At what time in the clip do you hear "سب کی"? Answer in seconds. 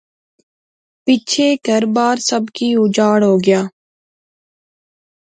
2.29-2.67